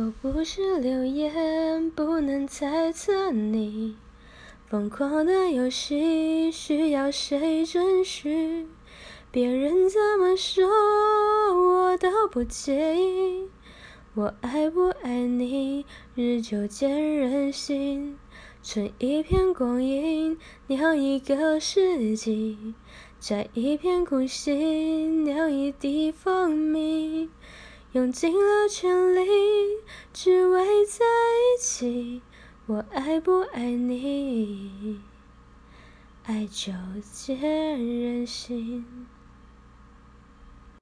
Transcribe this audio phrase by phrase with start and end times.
[0.00, 3.96] 我不是流言，不能猜测你
[4.66, 8.66] 疯狂的游戏需要谁准许？
[9.30, 10.66] 别人怎么说
[11.54, 13.46] 我都不介意。
[14.14, 18.16] 我爱不爱你，日久见人心。
[18.62, 20.38] 存一片光阴，
[20.68, 22.56] 酿一个世纪；
[23.20, 27.28] 摘一片苦心，酿一滴蜂蜜。
[27.92, 29.26] 用尽了全力，
[30.22, 32.20] 只为在一起。
[32.66, 35.00] 我爱不爱你，
[36.24, 36.74] 爱就
[37.10, 38.84] 见人心。